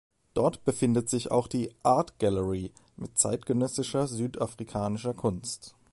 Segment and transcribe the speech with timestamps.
[0.33, 5.75] Dort befindet sich auch die "Art Gallery" mit zeitgenössischer südafrikanischer Kunst.